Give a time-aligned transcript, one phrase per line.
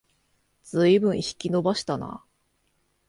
[0.63, 2.25] ずいぶん引き延ばしたな